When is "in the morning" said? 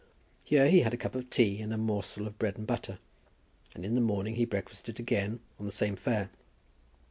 3.85-4.33